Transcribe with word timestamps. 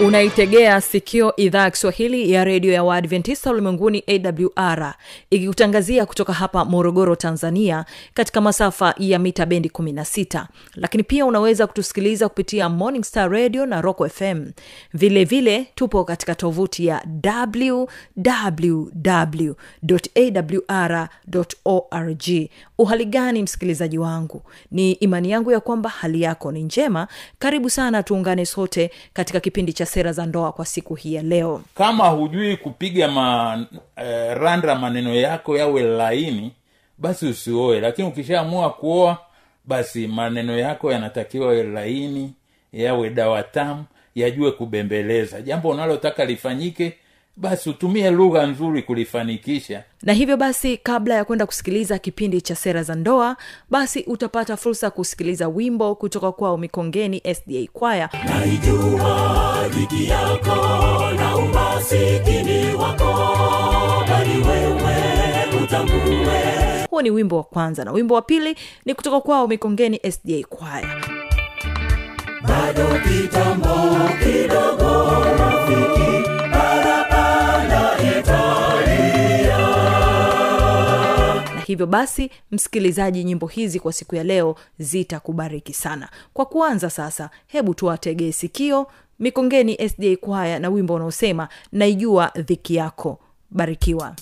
unaitegea 0.00 0.80
sikio 0.80 1.36
idhaa 1.36 1.62
ya 1.62 1.70
kiswahili 1.70 2.32
ya 2.32 2.44
redio 2.44 2.72
ya 2.72 2.84
waadventista 2.84 3.50
ulimwenguni 3.50 4.04
awr 4.56 4.94
ikikutangazia 5.30 6.06
kutoka 6.06 6.32
hapa 6.32 6.64
morogoro 6.64 7.16
tanzania 7.16 7.84
katika 8.14 8.40
masafa 8.40 8.94
ya 8.98 9.18
mita 9.18 9.46
bendi 9.46 9.68
16 9.68 10.44
lakini 10.74 11.02
pia 11.02 11.26
unaweza 11.26 11.66
kutusikiliza 11.66 12.28
kupitia 12.28 12.68
morning 12.68 13.04
star 13.04 13.30
radio 13.30 13.66
na 13.66 13.80
rock 13.80 14.08
fm 14.08 14.44
vilevile 14.94 15.56
vile 15.58 15.66
tupo 15.74 16.04
katika 16.04 16.34
tovuti 16.34 16.86
ya 16.86 17.02
www 17.46 17.86
awr 20.14 21.08
org 21.64 22.28
uhali 22.78 23.04
gani 23.04 23.42
msikilizaji 23.42 23.98
wangu? 23.98 24.42
Ni 24.70 24.92
imani 24.92 25.30
yangu 25.30 25.50
ya 25.52 25.60
kwamba 25.60 25.90
hali 25.90 26.22
yako 26.22 26.52
ni 26.52 26.62
njema. 26.62 27.08
Karibu 27.38 27.70
sana 27.70 28.02
tuungane 28.02 28.46
sote 28.46 28.90
katika 29.12 29.40
kipindi 29.40 29.72
cha 29.72 29.86
sera 29.86 30.12
za 30.12 30.26
ndoa 30.26 30.52
kwa 30.52 30.64
siku 30.66 30.94
hii 30.94 31.14
ya 31.14 31.22
leo. 31.22 31.62
Kama 31.74 32.08
hujui 32.08 32.56
kupiga 32.56 33.08
ma, 33.08 33.66
eh, 33.96 34.36
randa 34.38 34.74
maneno 34.74 35.14
yako 35.14 35.56
yawe 35.58 35.82
laini 35.82 36.52
basi 36.98 37.26
usioe. 37.26 37.80
Lakini 37.80 38.08
ukishaamua 38.08 38.70
kuoa 38.70 39.18
basi 39.64 40.06
maneno 40.06 40.58
yako 40.58 40.92
yanatakiwa 40.92 41.54
laini 41.54 42.32
yawe 42.72 43.10
dawa 43.10 43.42
tamu 43.42 43.84
yajue 44.14 44.50
kubembeleza. 44.52 45.42
Jambo 45.42 45.68
unalotaka 45.68 46.24
lifanyike 46.24 46.96
basi 47.36 47.70
utumie 47.70 48.10
lugha 48.10 48.46
nzuri 48.46 48.82
kulifanikisha. 48.82 49.82
Na 50.02 50.12
hivyo 50.12 50.36
basi 50.36 50.76
kabla 50.76 51.14
ya 51.14 51.24
kwenda 51.24 51.46
kusikiliza 51.46 51.98
kipindi 51.98 52.40
cha 52.40 52.54
sera 52.54 52.82
za 52.82 52.94
ndoa 52.94 53.36
basi 53.70 54.00
utapata 54.06 54.56
fursa 54.56 54.86
ya 54.86 54.90
kusikiliza 54.90 55.48
wimbo 55.48 55.94
kutoka 55.94 56.32
kwao 56.32 56.56
mikongeni 56.58 57.22
sda 57.34 57.66
kwaya 57.72 58.08
naijua 58.24 59.68
dhiki 59.68 60.08
yako 60.08 60.56
na 61.16 61.36
umasikini 61.36 62.74
wako 62.74 63.12
bali 64.08 64.30
wewe 64.48 65.62
utambue 65.64 66.86
huo 66.90 67.02
ni 67.02 67.10
wimbo 67.10 67.36
wa 67.36 67.42
kwanza 67.44 67.84
na 67.84 67.92
wimbo 67.92 68.14
wa 68.14 68.22
pili 68.22 68.56
ni 68.84 68.94
kutoka 68.94 69.20
kwao 69.20 69.46
mikongeni 69.48 70.00
sda 70.12 70.42
kwaya 70.48 70.88
bado 72.48 72.86
kitambo 73.08 73.74
kidogo 74.22 75.16
hivyo 81.76 81.86
basi 81.86 82.30
msikilizaji 82.50 83.24
nyimbo 83.24 83.46
hizi 83.46 83.80
kwa 83.80 83.92
siku 83.92 84.16
ya 84.16 84.24
leo 84.24 84.56
zitakubariki 84.78 85.72
sana. 85.74 86.08
Kwa 86.34 86.46
kuanza 86.46 86.90
sasa 86.90 87.30
hebu 87.46 87.74
tuwategee 87.74 88.32
sikio 88.32 88.86
mikongeni 89.18 89.88
sda 89.88 90.16
kwaya 90.16 90.58
na 90.58 90.68
wimbo 90.68 90.94
unaosema 90.94 91.48
naijua 91.72 92.32
dhiki 92.36 92.74
yako. 92.74 93.18
Barikiwa 93.50 94.14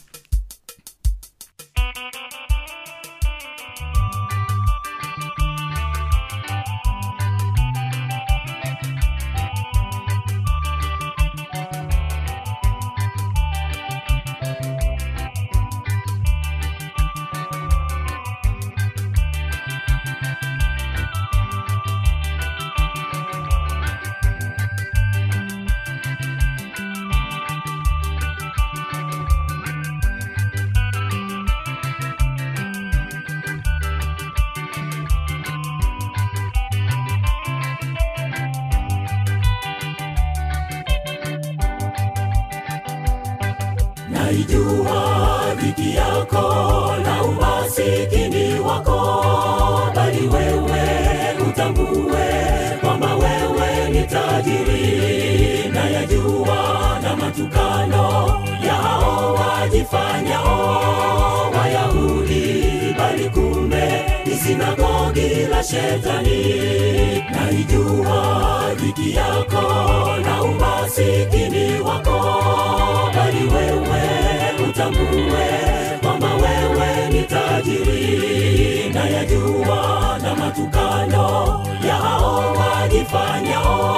sinagogi 64.44 65.46
la 65.50 65.62
shetani. 65.62 66.42
Naijua 67.34 68.74
dhiki 68.80 69.14
yako 69.16 69.62
na 70.24 70.42
umasikini 70.42 71.80
wako. 71.80 72.18
Bali 73.16 73.44
wewe 73.54 74.02
utambue 74.68 75.48
kwamba 76.02 76.28
wewe 76.34 77.08
ni 77.12 77.22
tajiri. 77.22 78.90
Na 78.94 79.08
yajua 79.08 80.18
na 80.22 80.34
matukano 80.34 81.60
yao 81.88 82.54
wajifanyao 82.58 83.90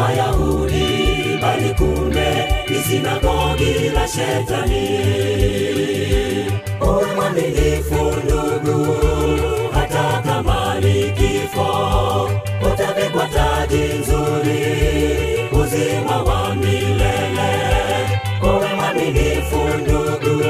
wayahudi. 0.00 0.88
Bali 1.42 1.74
kumbe 1.74 2.54
ni 2.70 2.78
sinagogi 2.78 3.88
la 3.94 4.08
shetani 4.08 4.88
uwe 6.88 7.14
mwaminifu 7.14 7.94
ndugu 8.24 8.86
hata 9.72 10.22
kama 10.26 10.80
ni 10.80 11.12
kifo 11.12 12.30
utavikwa 12.72 13.26
taji 13.28 13.76
nzuri 13.76 14.62
uzima 15.62 16.22
wa 16.22 16.54
milele. 16.54 17.50
Kuwe 18.40 18.74
mwaminifu 18.76 19.56
ndugu 19.82 20.44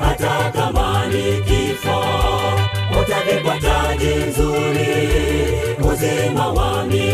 hata 0.00 0.52
kama 0.52 1.06
ni 1.06 1.42
kifo 1.42 2.04
utavikwa 3.02 3.54
taji 3.60 4.06
nzuri 4.14 4.88
uzima 5.92 6.48
wa 6.48 6.84
milele 6.86 7.07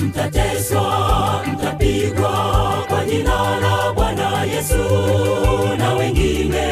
mtateswa 0.00 1.44
mtapigwa 1.52 2.30
kwa 2.88 3.04
jina 3.04 3.60
la 3.60 3.92
bwana 3.94 4.44
yesu. 4.44 4.84
Na 5.78 5.94
wengine 5.94 6.66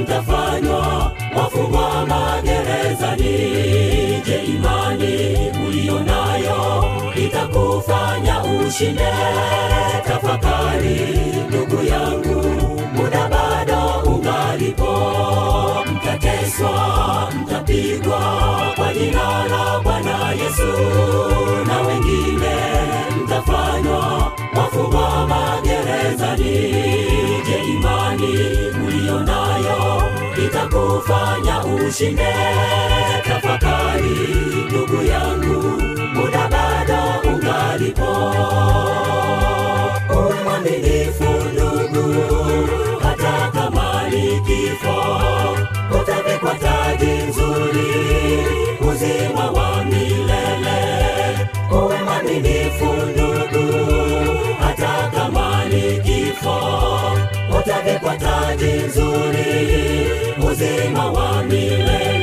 mtafanywa 0.00 1.12
wafungwa 1.36 2.06
magerezani. 2.06 3.36
Je 4.26 4.36
imani 4.44 5.36
uliyo 5.68 5.98
nayo 6.00 6.84
itakufanya 7.16 8.42
ushinde? 8.44 9.12
Tafakari 10.06 11.00
ndugu 11.48 11.84
yangu 11.84 12.42
muda 12.94 13.28
mtateswa 16.56 17.32
mtapigwa 17.42 18.72
kwa 18.76 18.94
jina 18.94 19.44
la 19.48 19.80
bwana 19.82 20.32
yesu. 20.32 20.72
Na 21.66 21.80
wengine 21.80 22.56
mtafanywa 23.24 24.32
wafungwa 24.56 25.26
magerezani. 25.26 26.74
Je 27.46 27.58
imani 27.74 28.36
uliyo 28.86 29.20
nayo 29.20 30.02
itakufanya 30.46 31.64
ushinde? 31.64 32.34
Tafakari 33.28 34.36
ndugu 34.70 35.02
yangu 35.02 35.82
muda 36.14 36.48
bado 36.48 37.28
ungalipo. 37.28 38.32
Uwe 40.10 40.42
mwaminifu 40.44 41.24
ndugu 41.52 42.14
hata 43.02 43.50
kama 43.52 44.08
ni 44.10 44.40
kifo 44.40 44.96
taji 58.58 58.72
nzuri 58.86 59.46
uzima 60.50 61.06
wa 61.12 61.42
milele 61.42 62.15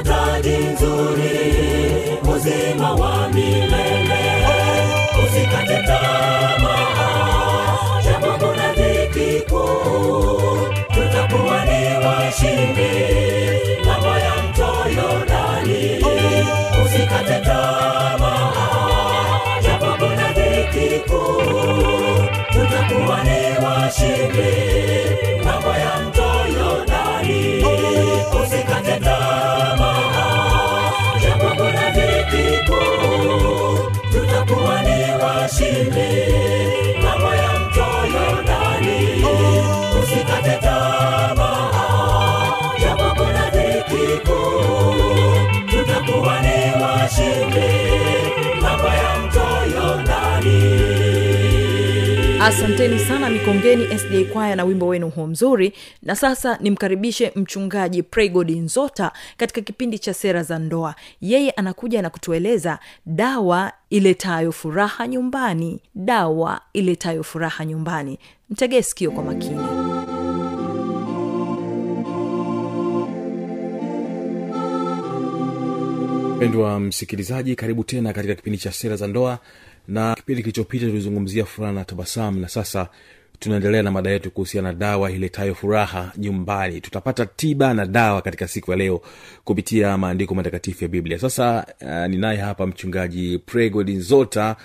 utavikwa 0.00 0.02
taji 0.02 0.56
nzuri 0.56 1.40
uzima 2.34 2.92
wa 2.92 3.28
milele. 3.28 4.46
Usikate 5.24 5.82
tamaa 5.86 6.92
japo 8.04 8.46
kuna 8.46 8.72
dhiki 8.74 9.40
tutakuwa 10.94 11.64
ni 11.64 12.06
washindi 12.06 12.92
ng'ambo 13.86 14.08
ya 14.18 14.34
mto 14.42 14.70
yordani. 14.96 16.04
Usikate 16.84 17.40
tamaa 17.44 18.50
japo 19.62 19.86
kuna 19.98 20.32
dhiki 20.32 20.88
tutakuwa 22.52 23.18
ni 23.24 23.40
washindi 23.64 24.50
asanteni 52.40 52.98
sana 52.98 53.30
mikongeni 53.30 53.98
sda 53.98 54.24
kwaya 54.32 54.56
na 54.56 54.64
wimbo 54.64 54.86
wenu 54.86 55.08
huo 55.10 55.26
mzuri. 55.26 55.72
Na 56.02 56.16
sasa 56.16 56.58
nimkaribishe 56.60 57.32
mchungaji 57.36 58.02
praygod 58.02 58.50
nzota 58.50 59.12
katika 59.36 59.60
kipindi 59.60 59.98
cha 59.98 60.14
sera 60.14 60.42
za 60.42 60.58
ndoa. 60.58 60.94
Yeye 61.20 61.50
anakuja 61.50 62.02
na 62.02 62.10
kutueleza 62.10 62.78
dawa 63.06 63.72
iletayo 63.90 64.52
furaha 64.52 65.06
nyumbani. 65.08 65.80
Dawa 65.94 66.60
iletayo 66.72 67.22
furaha 67.22 67.64
nyumbani. 67.64 68.18
Mtegee 68.50 68.82
sikio 68.82 69.10
kwa 69.10 69.24
makini 69.24 69.79
mpendwa 76.40 76.80
msikilizaji 76.80 77.56
karibu 77.56 77.84
tena 77.84 78.12
katika 78.12 78.34
kipindi 78.34 78.58
cha 78.58 78.72
sera 78.72 78.96
za 78.96 79.06
ndoa. 79.06 79.38
Na 79.88 80.14
kipindi 80.14 80.42
kilichopita 80.42 80.86
tulizungumzia 80.86 81.44
furaha 81.44 81.72
na 81.72 81.84
tabasamu. 81.84 82.40
Na 82.40 82.48
sasa 82.48 82.88
tunaendelea 83.40 83.82
na 83.82 83.90
mada 83.90 84.10
yetu 84.10 84.30
kuhusiana 84.30 84.68
na 84.72 84.78
dawa 84.78 85.10
iletayo 85.10 85.54
furaha 85.54 86.12
nyumbani. 86.16 86.80
Tutapata 86.80 87.26
tiba 87.26 87.74
na 87.74 87.86
dawa 87.86 88.22
katika 88.22 88.48
siku 88.48 88.70
ya 88.70 88.76
leo 88.76 89.00
kupitia 89.44 89.98
maandiko 89.98 90.34
matakatifu 90.34 90.84
ya 90.84 90.88
biblia. 90.88 91.18
Sasa 91.18 91.66
uh, 91.82 92.06
ninaye 92.06 92.38
hapa 92.38 92.66
mchungaji 92.66 93.38
pregodinzota 93.38 94.56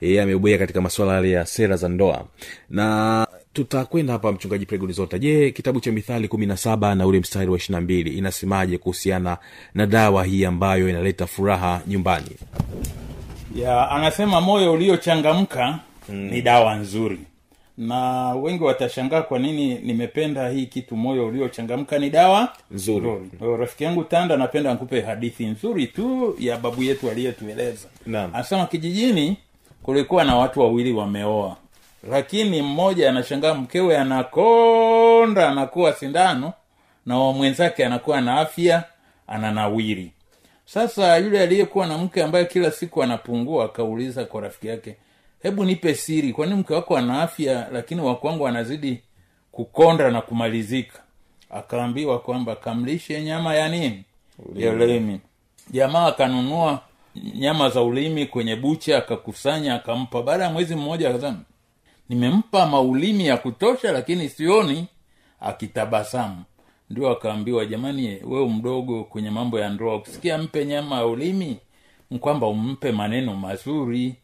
yeye 0.00 0.22
amebobea 0.22 0.58
katika 0.58 0.80
masuala 0.80 1.26
ya 1.28 1.46
sera 1.46 1.76
za 1.76 1.88
ndoa. 1.88 2.24
Na 2.70 3.26
tutakwenda 3.52 4.12
hapa 4.12 4.32
mchungaji 4.32 4.66
pregodinzota 4.66 5.18
je 5.18 5.50
kitabu 5.50 5.80
cha 5.80 5.92
mithali 5.92 6.28
kumi 6.28 6.46
na 6.46 6.56
saba 6.56 6.94
na 6.94 7.06
ule 7.06 7.20
mstari 7.20 7.50
wa 7.50 7.56
ishirina 7.56 7.80
mbili 7.80 8.10
inasemaje 8.10 8.78
kuhusiana 8.78 9.38
na 9.74 9.86
dawa 9.86 10.24
hii 10.24 10.44
ambayo 10.44 10.88
inaleta 10.88 11.26
furaha 11.26 11.80
nyumbani? 11.86 12.30
Ya 13.54 13.90
anasema 13.90 14.40
moyo 14.40 14.72
uliochangamka 14.72 15.78
mm. 16.08 16.14
ni 16.16 16.42
dawa 16.42 16.74
nzuri 16.74 17.18
na 17.78 18.28
wengi 18.34 18.64
watashangaa 18.64 19.22
kwa 19.22 19.38
nini 19.38 19.74
nimependa 19.74 20.48
hii 20.48 20.66
kitu 20.66 20.96
moyo 20.96 21.26
uliochangamka 21.26 21.98
ni 21.98 22.10
dawa. 22.10 22.52
Nzuri. 22.70 23.30
Rafiki 23.58 23.84
yangu 23.84 24.04
tanda 24.04 24.36
napenda 24.36 24.74
nkupe 24.74 25.00
hadithi 25.00 25.46
nzuri 25.46 25.86
tu 25.86 26.36
ya 26.38 26.56
babu 26.56 26.82
yetu 26.82 27.10
aliyetueleza. 27.10 27.88
Anasema 28.34 28.66
kijijini 28.66 29.36
kulikuwa 29.82 30.24
na 30.24 30.36
watu 30.36 30.60
wawili 30.60 30.92
wameoa. 30.92 31.56
Lakini 32.10 32.62
mmoja 32.62 33.10
anashangaa 33.10 33.54
mkewe 33.54 33.98
anakonda 33.98 35.48
anakuwa 35.48 35.92
sindano 35.92 36.52
na 37.06 37.18
mwenzake 37.18 37.86
anakuwa 37.86 38.20
na 38.20 38.40
afya 38.40 38.84
ananawiri. 39.26 40.10
Sasa 40.66 41.16
yule 41.18 41.40
aliyekuwa 41.40 41.86
na 41.86 41.98
mke 41.98 42.22
ambaye 42.22 42.44
kila 42.44 42.70
siku 42.70 43.02
anapungua 43.02 43.64
akauliza 43.64 44.24
kwa 44.24 44.40
rafiki 44.40 44.66
yake 44.68 44.96
hebu 45.44 45.64
nipe 45.64 45.94
siri 45.94 46.32
kwani 46.32 46.54
mke 46.54 46.74
wako 46.74 46.96
ana 46.96 47.22
afya 47.22 47.68
lakini 47.72 48.00
wakwangu 48.00 48.46
anazidi 48.48 49.00
kukonda 49.52 50.10
na 50.10 50.20
kumalizika. 50.20 51.02
Akaambiwa 51.50 52.18
kwamba 52.18 52.56
kamlishe 52.56 53.22
nyama 53.22 53.54
ya 53.54 53.68
nini? 53.68 54.04
Ya 54.56 54.72
ulimi. 54.72 55.20
Jamaa 55.70 56.06
akanunua 56.06 56.80
nyama 57.34 57.68
za 57.70 57.82
ulimi 57.82 58.26
kwenye 58.26 58.56
bucha 58.56 58.98
akakusanya 58.98 59.74
akampa. 59.74 60.22
Baada 60.22 60.44
ya 60.44 60.50
mwezi 60.50 60.74
mmoja 60.76 61.10
akasema 61.10 61.40
nimempa 62.08 62.66
maulimi 62.66 63.26
ya 63.26 63.36
kutosha 63.36 63.92
lakini 63.92 64.28
sioni 64.28 64.86
akitabasamu. 65.40 66.42
Ndio 66.90 67.10
akaambiwa 67.10 67.66
jamani 67.66 68.06
wewe 68.24 68.48
mdogo 68.48 69.04
kwenye 69.04 69.30
mambo 69.30 69.60
ya 69.60 69.68
ndoa 69.68 69.96
ukisikia 69.96 70.38
mpe 70.38 70.64
nyama 70.64 70.96
ya 70.96 71.06
ulimi 71.06 71.56
kwamba 72.20 72.46
umpe 72.46 72.92
maneno 72.92 73.36
mazuri 73.36 74.14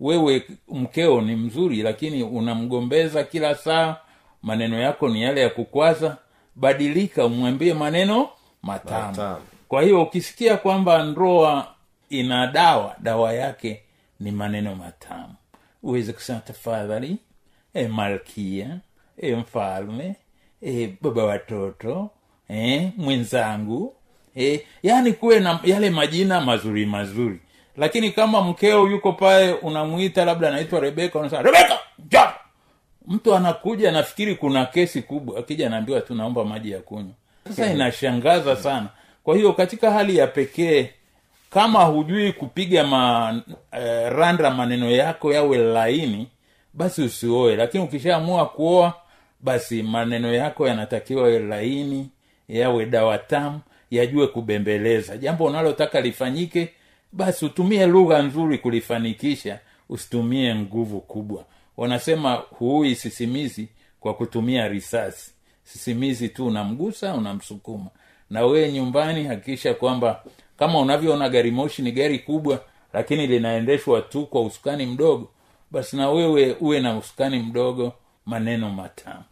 wewe 0.00 0.46
mkeo 0.68 1.20
ni 1.20 1.36
mzuri 1.36 1.82
lakini 1.82 2.22
unamgombeza 2.22 3.24
kila 3.24 3.54
saa 3.54 3.96
maneno 4.42 4.80
yako 4.80 5.08
ni 5.08 5.22
yale 5.22 5.40
ya 5.40 5.50
kukwaza 5.50 6.16
badilika 6.56 7.24
umwambie 7.26 7.74
maneno 7.74 8.28
matamu. 8.62 9.06
Matamu. 9.06 9.36
kwa 9.68 9.82
hiyo 9.82 10.02
ukisikia 10.02 10.56
kwamba 10.56 11.02
ndoa 11.02 11.74
ina 12.10 12.46
dawa 12.46 12.96
dawa 12.98 13.32
yake 13.32 13.82
ni 14.20 14.30
maneno 14.30 14.74
matamu. 14.74 15.34
Uweze 15.82 16.12
kusema 16.12 16.38
tafadhali 16.40 17.16
e 17.74 17.88
malkia 17.88 18.78
e 19.18 19.34
mfalme 19.34 20.14
e 20.62 20.96
baba 21.00 21.24
watoto 21.24 22.10
e, 22.50 22.92
mwenzangu 22.96 23.94
e, 24.36 24.66
yaani 24.82 25.12
kuwe 25.12 25.40
na 25.40 25.60
yale 25.64 25.90
majina 25.90 26.40
mazuri 26.40 26.86
mazuri 26.86 27.40
lakini 27.78 28.10
kama 28.10 28.42
mkeo 28.42 28.88
yuko 28.88 29.12
pale 29.12 29.52
unamwita 29.52 30.24
labda 30.24 30.48
anaitwa 30.48 30.80
rebeka 30.80 31.18
unasema 31.18 31.42
rebeka 31.42 31.78
ja 32.10 32.32
mtu 33.06 33.34
anakuja 33.34 33.92
nafikiri 33.92 34.34
kuna 34.34 34.66
kesi 34.66 35.02
kubwa 35.02 35.38
akija 35.38 35.66
anaambiwa 35.66 36.00
tu 36.00 36.14
naomba 36.14 36.44
maji 36.44 36.70
ya 36.70 36.78
kunywa. 36.78 37.12
Sasa 37.48 37.66
inashangaza 37.72 38.56
sana. 38.56 38.88
Kwa 39.24 39.36
hiyo 39.36 39.52
katika 39.52 39.90
hali 39.90 40.16
ya 40.16 40.26
pekee 40.26 40.90
kama 41.50 41.84
hujui 41.84 42.32
kupiga 42.32 42.84
ma 42.84 43.34
eh, 43.72 44.12
randa 44.12 44.50
maneno 44.50 44.90
yako 44.90 45.32
yawe 45.32 45.58
laini 45.58 46.28
basi 46.74 47.02
usioe. 47.02 47.56
Lakini 47.56 47.84
ukishaamua 47.84 48.46
kuoa 48.46 48.94
basi 49.40 49.82
maneno 49.82 50.32
yako 50.34 50.68
yanatakiwa 50.68 51.22
yawe 51.28 51.38
laini 51.38 52.10
yawe 52.48 52.86
dawa 52.86 53.18
tamu 53.18 53.60
yajue 53.90 54.26
kubembeleza. 54.26 55.16
Jambo 55.16 55.44
unalotaka 55.44 56.00
lifanyike 56.00 56.68
basi 57.12 57.44
utumie 57.44 57.86
lugha 57.86 58.22
nzuri 58.22 58.58
kulifanikisha 58.58 59.60
usitumie 59.88 60.54
nguvu 60.54 61.00
kubwa. 61.00 61.44
Wanasema 61.76 62.34
huui 62.34 62.94
sisimizi 62.94 63.68
kwa 64.00 64.14
kutumia 64.14 64.68
risasi. 64.68 65.32
Sisimizi 65.64 66.28
tu 66.28 66.46
unamgusa 66.46 67.14
unamsukuma. 67.14 67.86
Na 68.30 68.46
wewe 68.46 68.72
nyumbani 68.72 69.24
hakikisha 69.24 69.74
kwamba 69.74 70.24
kama 70.58 70.78
unavyoona 70.80 71.28
gari 71.28 71.50
moshi 71.50 71.82
ni 71.82 71.92
gari 71.92 72.18
kubwa 72.18 72.60
lakini 72.92 73.26
linaendeshwa 73.26 74.00
tu 74.02 74.26
kwa 74.26 74.42
usukani 74.42 74.86
mdogo 74.86 75.28
basi 75.70 75.96
na 75.96 76.10
wewe 76.10 76.56
uwe 76.60 76.80
na 76.80 76.98
usukani 76.98 77.38
mdogo 77.38 77.92
maneno 78.26 78.70
matamu. 78.70 79.22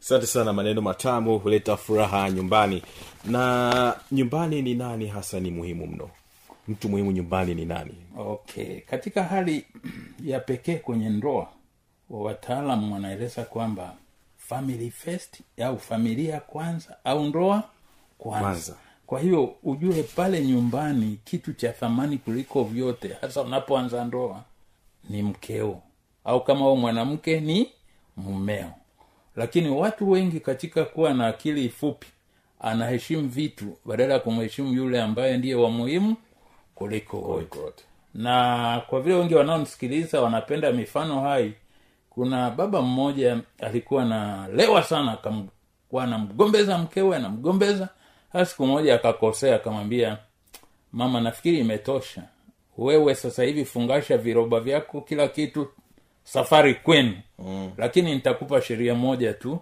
Asante 0.00 0.26
sana 0.26 0.52
maneno 0.52 0.80
matamu 0.82 1.38
huleta 1.38 1.76
furaha 1.76 2.30
nyumbani. 2.30 2.82
Na 3.24 3.96
nyumbani 4.12 4.62
ni 4.62 4.74
nani 4.74 5.06
hasa 5.06 5.40
ni 5.40 5.50
muhimu 5.50 5.86
mno 5.86 6.10
mtu 6.68 6.88
muhimu 6.88 7.12
nyumbani 7.12 7.54
ni 7.54 7.64
nani? 7.64 7.94
Okay 8.18 8.80
katika 8.80 9.22
hali 9.24 9.66
ya 10.24 10.40
pekee 10.40 10.76
kwenye 10.76 11.08
ndoa 11.08 11.48
wataalamu 12.10 12.92
wanaeleza 12.94 13.44
kwamba 13.44 13.94
family 14.36 14.90
first 14.90 15.40
au 15.64 15.78
familia 15.78 16.40
kwanza 16.40 16.96
au 17.04 17.24
ndoa 17.24 17.62
kwanza, 18.18 18.40
Kwanza. 18.46 18.74
kwa 19.06 19.20
hiyo 19.20 19.54
ujue 19.62 20.02
pale 20.02 20.46
nyumbani 20.46 21.18
kitu 21.24 21.52
cha 21.52 21.72
thamani 21.72 22.18
kuliko 22.18 22.64
vyote 22.64 23.16
hasa 23.20 23.42
unapoanza 23.42 24.04
ndoa 24.04 24.44
ni 25.10 25.22
mkeo. 25.22 25.82
Au 26.24 26.44
kama 26.44 26.64
wewe 26.66 26.76
mwanamke 26.78 27.40
ni 27.40 27.70
mumeo. 28.16 28.70
Lakini 29.36 29.68
watu 29.68 30.10
wengi 30.10 30.40
katika 30.40 30.84
kuwa 30.84 31.14
na 31.14 31.26
akili 31.26 31.68
fupi 31.68 32.06
anaheshimu 32.60 33.28
vitu 33.28 33.76
badala 33.84 34.14
ya 34.14 34.20
kumheshimu 34.20 34.72
yule 34.72 35.02
ambaye 35.02 35.36
ndiye 35.38 35.54
wa 35.54 35.70
muhimu 35.70 36.16
kuliko 36.76 37.20
wote. 37.20 37.84
Na 38.14 38.82
kwa 38.88 39.00
vile 39.00 39.14
wengi 39.16 39.34
wanaomsikiliza 39.34 40.20
wanapenda 40.20 40.72
mifano 40.72 41.20
hai 41.20 41.52
kuna 42.10 42.50
baba 42.50 42.82
mmoja 42.82 43.40
alikuwa 43.60 44.04
nalewa 44.04 44.82
sana 44.82 45.12
akamkuwa 45.12 46.04
anamgombeza 46.04 46.78
mkewe 46.78 47.16
anamgombeza 47.16 47.88
hasa 48.32 48.44
siku 48.50 48.66
moja 48.66 48.94
akakosea 48.94 49.56
akamwambia 49.56 50.18
mama 50.92 51.20
nafikiri 51.20 51.58
imetosha. 51.58 52.22
Wewe 52.78 53.14
sasa 53.14 53.42
hivi 53.44 53.64
fungasha 53.64 54.18
viroba 54.18 54.60
vyako 54.60 55.00
kila 55.00 55.28
kitu 55.28 55.68
safari 56.24 56.74
kwenu. 56.74 57.14
Mm. 57.38 57.70
lakini 57.76 58.14
nitakupa 58.14 58.60
sheria 58.62 58.94
moja 58.94 59.32
tu 59.34 59.58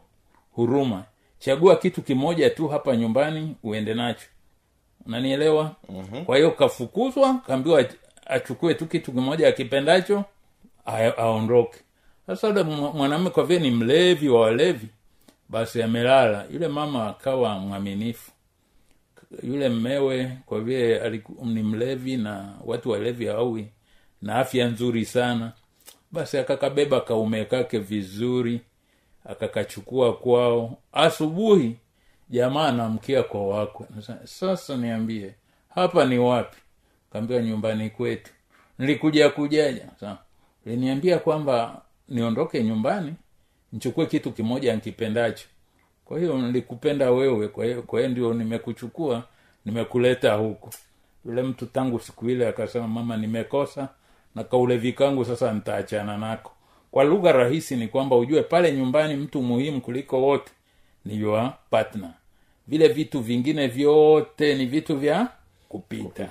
huruma. 0.53 1.05
Chagua 1.39 1.77
kitu 1.77 2.03
kimoja 2.03 2.51
tu 2.51 2.69
hapa 2.69 2.97
nyumbani 2.97 3.57
uende 3.63 3.95
nacho 3.95 4.27
unanielewa? 5.07 5.77
Mm-hmm. 5.89 6.25
kwa 6.25 6.37
hiyo 6.37 6.51
kafukuzwa 6.51 7.35
kaambiwa 7.47 7.85
achukue 8.27 8.75
tu 8.75 8.87
kitu 8.87 9.13
kimoja 9.13 9.49
akipendacho 9.49 10.25
aondoke. 11.17 11.79
Sasa 12.27 12.49
yule 12.49 12.63
mwa- 12.63 12.93
mwanamume 12.93 13.31
kwa 13.31 13.45
vile 13.45 13.61
ni 13.61 13.71
mlevi 13.71 14.29
wa 14.29 14.41
walevi 14.41 14.87
basi 15.49 15.83
amelala. 15.83 16.47
Yule 16.53 16.69
mama 16.69 17.09
akawa 17.09 17.59
mwaminifu. 17.59 18.31
Yule 19.43 19.69
mmewe 19.69 20.31
kwa 20.47 20.61
vile 20.61 21.23
ni 21.45 21.63
mlevi 21.63 22.17
na 22.17 22.49
watu 22.65 22.91
walevi 22.91 23.27
hawi 23.27 23.69
na 24.23 24.35
afya 24.35 24.67
nzuri 24.69 25.05
sana 25.05 25.53
basi 26.13 26.39
akakabeba 26.39 27.01
kaume 27.01 27.45
kake 27.45 27.79
vizuri 27.79 28.61
akakachukua 29.25 30.13
kwao. 30.17 30.79
Asubuhi 30.93 31.77
jamaa 32.31 32.69
anamkia 32.69 33.23
kwa 33.23 33.47
wakwe 33.49 33.87
sasa 34.25 34.77
niambie 34.77 35.35
hapa 35.75 36.05
ni 36.05 36.19
wapi? 36.19 36.57
Kaambiwa 37.13 37.43
nyumbani 37.43 37.91
kwetu. 37.91 38.31
Nilikuja 38.79 39.31
kujaja. 39.31 39.89
Liniambia 40.67 41.19
kwamba 41.19 41.83
niondoke 42.09 42.65
nyumbani 42.65 43.15
nichukue 43.73 44.07
kitu 44.07 44.33
kimoja 44.33 44.77
nkipendacho 44.77 45.47
kwa 46.05 46.19
hiyo 46.19 46.39
nilikupenda 46.39 47.11
wewe 47.11 47.49
kwa 47.87 47.99
hiyo 48.01 48.09
ndio 48.09 48.35
nimekuchukua 48.35 49.25
nimekuleta 49.65 50.35
huku 50.35 50.71
yule 51.27 51.43
mtu 51.43 51.67
tangu 51.67 52.01
siku 52.01 52.31
ile 52.31 52.49
akasema 52.49 52.89
mama 52.89 53.17
nimekosa 53.17 53.89
na 54.35 54.45
kaulevi 54.45 54.93
kangu 54.93 55.25
sasa 55.25 55.53
nitaachana 55.53 56.19
nako. 56.19 56.53
Kwa 56.91 57.05
lugha 57.05 57.33
rahisi 57.33 57.77
ni 57.77 57.89
kwamba 57.89 58.17
ujue 58.17 58.43
pale 58.43 58.73
nyumbani 58.73 59.15
mtu 59.17 59.43
muhimu 59.43 59.81
kuliko 59.81 60.23
wote 60.23 60.53
ni 61.05 61.17
your 61.21 61.53
partner. 61.71 62.11
Vile 62.67 62.89
vitu 62.89 63.21
vingine 63.21 63.67
vyote 63.67 64.55
ni 64.55 64.67
vitu 64.67 64.97
vya 64.97 65.29
kupita, 65.69 66.29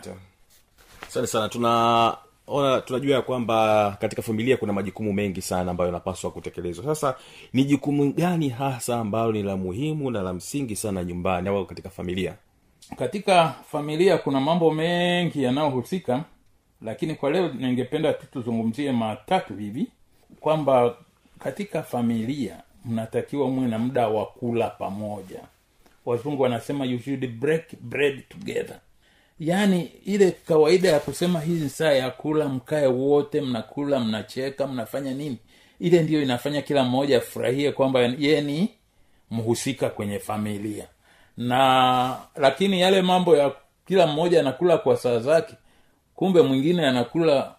asante 1.08 1.28
sana. 1.28 1.50
Tunaona 1.50 2.82
tunajua 2.86 3.16
ya 3.16 3.22
kwamba 3.22 3.98
katika 4.02 4.22
familia 4.22 4.58
kuna 4.58 4.74
majukumu 4.74 5.14
mengi 5.14 5.42
sana 5.42 5.72
ambayo 5.72 5.88
yanapaswa 5.88 6.32
kutekelezwa. 6.32 6.86
Sasa 6.86 7.16
ni 7.54 7.64
jukumu 7.66 8.14
gani 8.14 8.50
hasa 8.50 9.00
ambalo 9.00 9.32
ni 9.32 9.44
la 9.44 9.58
muhimu 9.58 10.12
na 10.12 10.22
la 10.22 10.34
msingi 10.34 10.76
sana 10.76 11.04
nyumbani 11.04 11.50
au 11.50 11.66
katika 11.66 11.90
familia? 11.90 12.36
Katika 12.98 13.50
familia 13.72 14.18
kuna 14.18 14.40
mambo 14.40 14.72
mengi 14.72 15.44
yanayohusika 15.44 16.24
lakini 16.82 17.16
kwa 17.16 17.32
leo 17.32 17.48
ningependa 17.54 18.14
tu 18.14 18.26
tuzungumzie 18.32 18.92
matatu 18.92 19.56
hivi 19.56 19.88
kwamba 20.40 20.96
katika 21.40 21.84
familia 21.84 22.62
mnatakiwa 22.86 23.48
muwe 23.50 23.68
na 23.68 23.80
muda 23.80 24.08
wa 24.08 24.26
kula 24.26 24.70
pamoja. 24.70 25.40
Wazungu 26.06 26.44
wanasema 26.44 26.86
you 26.86 27.00
should 27.00 27.28
break 27.28 27.64
bread 27.82 28.24
together. 28.30 28.80
Yaani 29.40 29.92
ile 30.06 30.32
kawaida 30.32 30.90
ya 30.90 31.00
kusema 31.00 31.40
hii 31.42 31.52
ni 31.54 31.70
saa 31.70 31.92
ya 31.92 32.12
kula 32.12 32.50
mkae 32.50 32.88
wote 32.88 33.42
mnakula 33.42 34.00
mnacheka 34.00 34.68
mnafanya 34.68 35.14
nini? 35.14 35.38
Ile 35.80 36.04
ndiyo 36.04 36.22
inafanya 36.24 36.62
kila 36.62 36.84
mmoja 36.84 37.18
afurahie 37.18 37.72
kwamba 37.72 38.00
yeye 38.00 38.42
ni 38.42 38.70
mhusika 39.32 39.90
kwenye 39.90 40.20
familia. 40.20 40.88
Na 41.38 42.18
lakini 42.36 42.82
yale 42.82 43.02
mambo 43.02 43.38
ya 43.38 43.52
kila 43.88 44.08
mmoja 44.08 44.40
anakula 44.40 44.78
kwa 44.78 44.98
saa 44.98 45.20
zake 45.20 45.56
kumbe 46.16 46.42
mwingine 46.42 46.88
anakula 46.88 47.56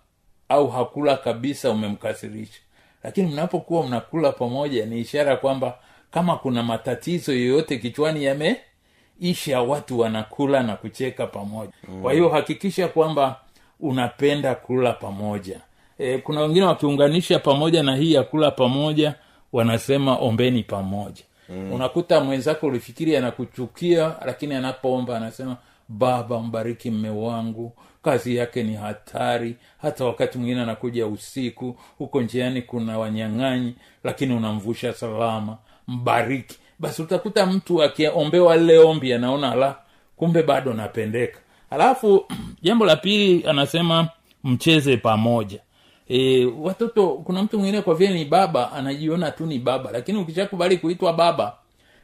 au 0.49 0.69
hakula 0.71 1.17
kabisa 1.17 1.71
umemkasirisha 1.71 2.61
lakini 3.05 3.29
mnapokuwa 3.33 3.87
mnakula 3.87 4.33
pamoja 4.33 4.87
ni 4.87 5.01
ishara 5.01 5.37
kwamba 5.37 5.79
kama 6.11 6.37
kuna 6.37 6.63
matatizo 6.63 7.33
yoyote 7.33 7.79
kichwani 7.79 8.25
yameisha 8.25 9.63
watu 9.63 9.99
wanakula 9.99 10.63
na 10.63 10.77
kucheka 10.77 11.27
pamoja 11.27 11.73
mm. 11.89 12.03
kwa 12.03 12.13
hiyo 12.13 12.29
hakikisha 12.29 12.89
kwamba 12.89 13.41
unapenda 13.81 14.55
kula 14.55 14.93
pamoja 14.93 15.61
e, 15.99 16.19
kuna 16.19 16.41
wengine 16.41 16.67
wakiunganisha 16.67 17.39
pamoja 17.39 17.83
na 17.83 17.97
hii 17.97 18.13
ya 18.13 18.23
kula 18.23 18.51
pamoja 18.51 19.15
wanasema 19.53 20.17
ombeni 20.17 20.63
pamoja 20.63 21.23
mm. 21.49 21.73
unakuta 21.73 22.21
mwenzako 22.21 22.67
ulifikiri 22.67 23.17
anakuchukia 23.17 24.15
lakini 24.25 24.55
anapoomba 24.55 25.17
anasema 25.17 25.57
baba 25.89 26.41
mbariki 26.41 26.91
mme 26.91 27.11
wangu 27.11 27.73
kazi 28.05 28.37
yake 28.37 28.63
ni 28.63 28.75
hatari. 28.75 29.57
Hata 29.83 30.05
wakati 30.05 30.39
mwingine 30.39 30.61
anakuja 30.61 31.07
usiku 31.07 31.77
huko 31.99 32.23
njiani 32.23 32.63
kuna 32.63 32.99
wanyang'anyi 32.99 33.75
lakini 34.05 34.35
unamvusha 34.35 34.93
salama. 34.93 35.57
Mbariki. 35.89 36.59
Basi 36.79 37.03
utakuta 37.03 37.47
mtu 37.47 37.83
akiombewa 37.83 38.57
lile 38.57 38.79
ombi 38.79 39.13
anaona 39.13 39.55
la 39.55 39.77
kumbe 40.17 40.43
bado 40.43 40.73
napendeka. 40.75 41.39
Alafu 41.71 42.27
jambo 42.63 42.87
la 42.87 42.97
pili 42.97 43.45
anasema 43.49 44.09
mcheze 44.45 44.97
pamoja. 44.97 45.61
E, 46.09 46.45
watoto 46.45 47.09
kuna 47.09 47.43
mtu 47.43 47.59
mwingine 47.59 47.83
kwa 47.83 47.95
vile 47.95 48.15
ni 48.15 48.25
baba 48.25 48.73
anajiona 48.73 49.31
tu 49.31 49.47
ni 49.47 49.59
baba 49.59 49.91
lakini 49.93 50.19
ukishakubali 50.19 50.77
kuitwa 50.79 51.13
baba 51.13 51.57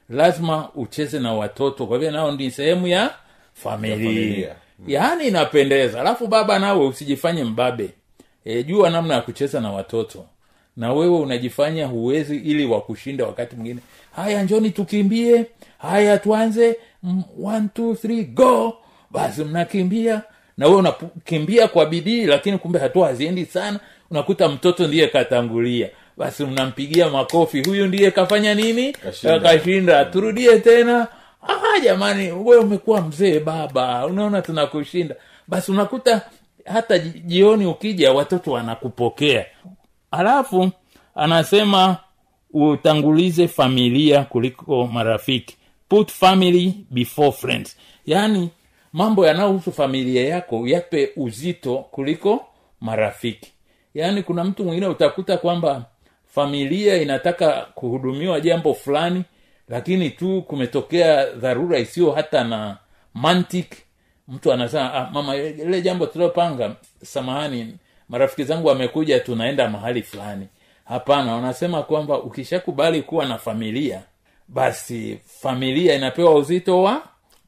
lazima 0.09 0.69
ucheze 0.75 1.19
na 1.21 1.33
watoto. 1.35 1.87
Kwa 1.87 1.99
vile 1.99 2.11
nao 2.11 2.33
ni 2.33 2.51
sehemu 2.51 2.87
ya 2.87 3.11
familia, 3.55 3.97
familia. 3.97 4.57
Yaani 4.87 5.25
inapendeza. 5.29 6.01
Alafu 6.01 6.27
baba 6.27 6.59
nawe 6.59 6.87
usijifanye 6.87 7.45
mbabe. 7.45 7.91
E, 8.45 8.63
jua 8.63 8.91
namna 8.91 9.15
ya 9.15 9.21
kucheza 9.21 9.61
na 9.61 9.73
watoto. 9.73 10.25
Na 10.77 10.93
wewe 10.93 11.19
unajifanya 11.19 11.87
huwezi 11.87 12.37
ili 12.37 12.67
wakushinda 12.67 13.27
wakati 13.27 13.57
mwingine. 13.57 13.81
Haya 14.17 14.43
njoni 14.43 14.71
tukimbie. 14.71 15.47
Haya 15.79 16.19
tuanze. 16.19 16.77
Mm, 17.03 17.23
one, 17.45 17.69
two, 17.75 17.95
three, 17.95 18.25
go. 18.25 18.77
Basi 19.11 19.45
mnakimbia. 19.45 20.23
Na 20.57 20.67
wewe 20.67 20.79
unakimbia 20.79 21.69
kwa 21.69 21.87
bidii 21.87 22.25
lakini 22.27 22.59
kumbe 22.59 22.79
hatua 22.79 23.07
haziendi 23.07 23.47
sana. 23.47 23.81
Unakuta 24.11 24.49
mtoto 24.49 24.87
ndiye 24.87 25.07
katangulia. 25.07 25.89
Basi 26.17 26.45
mnampigia 26.45 27.09
makofi. 27.11 27.63
Huyu 27.65 27.87
ndiye 27.87 28.11
kafanya 28.11 28.55
nini? 28.55 28.93
Kashinda. 28.93 29.41
kashinda. 29.41 30.05
Turudie 30.05 30.59
tena 30.59 31.09
ah 31.43 31.81
jamani 31.85 32.33
we 32.33 32.57
umekuwa 32.57 33.01
mzee 33.01 33.41
baba. 33.41 34.07
Unaona 34.07 34.43
tunakushinda. 34.43 35.15
Basi 35.49 35.73
unakuta 35.73 36.23
hata 36.65 36.99
ji- 36.99 37.21
jioni 37.21 37.67
ukija 37.67 38.13
watoto 38.13 38.53
wanakupokea. 38.53 39.47
Alafu 40.11 40.71
anasema 41.15 41.97
utangulize 42.53 43.49
familia 43.49 44.25
kuliko 44.25 44.87
marafiki. 44.87 45.57
Put 45.89 46.11
family 46.13 46.75
before 46.91 47.33
friends. 47.33 47.77
Yaani 48.07 48.51
mambo 48.93 49.27
yanayohusu 49.27 49.73
familia 49.73 50.29
yako 50.29 50.69
yape 50.69 51.11
uzito 51.17 51.77
kuliko 51.79 52.45
marafiki. 52.81 53.53
Yaani 53.95 54.23
kuna 54.23 54.45
mtu 54.45 54.65
mwingine 54.65 54.87
utakuta 54.87 55.37
kwamba 55.37 55.85
familia 56.35 57.03
inataka 57.03 57.67
kuhudumiwa 57.75 58.41
jambo 58.41 58.75
fulani 58.75 59.25
lakini 59.71 60.11
tu 60.11 60.43
kumetokea 60.43 61.27
dharura 61.27 61.79
isiyo 61.79 62.11
hata 62.11 62.45
na 62.45 62.77
mantic 63.15 63.73
mtu 64.29 64.53
anasema 64.53 64.95
ah, 64.95 65.11
mama 65.13 65.37
ile 65.37 65.83
jambo 65.83 66.07
tuliopanga 66.07 66.77
samahani 67.03 67.77
marafiki 68.09 68.45
zangu 68.45 68.69
wamekuja 68.69 69.21
tunaenda 69.21 69.69
mahali 69.71 70.03
fulani. 70.03 70.47
Hapana 70.85 71.35
wanasema 71.35 71.83
kwamba 71.83 72.23
ukishakubali 72.23 73.03
kuwa 73.03 73.27
na 73.27 73.39
familia 73.39 74.03
basi 74.49 75.19
familia 75.41 75.95
inapewa 75.95 76.35
uzito 76.35 76.83
wa 76.83 77.03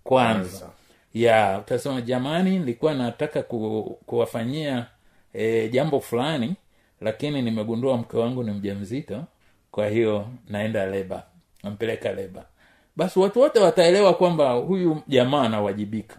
kwanza. 0.05 0.71
Ya 1.15 1.59
utasema 1.59 2.01
jamani 2.01 2.59
nilikuwa 2.59 2.95
nataka 2.95 3.43
ku, 3.43 3.99
kuwafanyia 4.07 4.87
e, 5.35 5.69
jambo 5.69 6.01
fulani 6.01 6.55
lakini 7.01 7.43
nimegundua 7.43 7.97
mke 7.97 8.17
wangu 8.17 8.43
ni 8.43 8.51
mjamzito 8.53 9.25
kwa 9.71 9.89
hiyo 9.89 10.27
naenda 10.49 10.87
leba 10.87 11.23
nampeleka 11.63 12.13
leba. 12.13 12.45
Basi 12.97 13.19
watu 13.19 13.41
wote 13.41 13.59
wataelewa 13.59 14.15
kwamba 14.15 14.53
huyu 14.53 15.03
jamaa 15.09 15.43
anawajibika. 15.43 16.17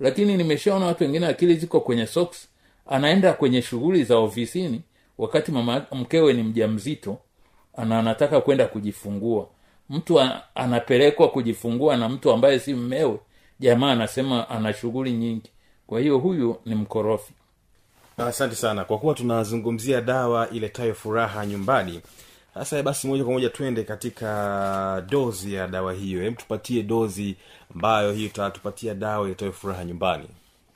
Lakini 0.00 0.36
nimeshaona 0.36 0.86
watu 0.86 1.04
wengine 1.04 1.26
akili 1.26 1.54
ziko 1.54 1.80
kwenye 1.80 2.06
socks 2.06 2.48
anaenda 2.86 3.32
kwenye 3.32 3.62
shughuli 3.62 4.04
za 4.04 4.16
ofisini 4.18 4.80
wakati 5.18 5.52
mama 5.52 5.86
mkewe 5.92 6.32
ni 6.32 6.42
mjamzito 6.42 7.18
ana 7.76 7.98
anataka 7.98 8.40
kwenda 8.40 8.66
kujifungua. 8.66 9.48
Mtu 9.90 10.20
anapelekwa 10.54 11.28
kujifungua 11.28 11.96
na 11.96 12.08
mtu 12.08 12.30
ambaye 12.30 12.58
si 12.58 12.74
mmewe 12.74 13.18
jamaa 13.60 13.92
anasema 13.92 14.48
ana 14.48 14.72
shughuli 14.72 15.12
nyingi. 15.12 15.50
Kwa 15.86 16.00
hiyo 16.00 16.18
huyu 16.18 16.56
ni 16.66 16.74
mkorofi. 16.74 17.32
Asante 18.18 18.54
sana. 18.54 18.84
Kwa 18.84 18.98
kuwa 18.98 19.14
tunazungumzia 19.14 20.00
dawa 20.00 20.50
iletayo 20.50 20.94
furaha 20.94 21.46
nyumbani 21.46 22.00
sasa 22.54 22.82
basi 22.82 23.06
moja 23.08 23.24
kwa 23.24 23.32
moja 23.32 23.48
twende 23.50 23.82
katika 23.84 25.04
dozi 25.08 25.54
ya 25.54 25.66
dawa 25.68 25.92
hiyo. 25.92 26.22
Hem 26.22 26.34
tupatie 26.34 26.82
dozi 26.82 27.36
ambayo 27.74 28.12
hii 28.12 28.24
itatupatia 28.26 28.94
dawa 28.94 29.30
itoe 29.30 29.52
furaha 29.52 29.84
nyumbani. 29.84 30.28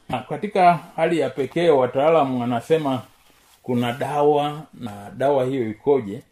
Na 0.09 0.19
katika 0.19 0.75
hali 0.97 1.19
ya 1.19 1.31
pekee 1.31 1.69
wataalamu 1.71 2.41
wanasema 2.41 3.03
kuna 3.63 3.93
dawa 3.93 4.63
na 4.75 5.11
dawa 5.17 5.45
hiyo 5.45 5.71
ikoje. 5.71 6.23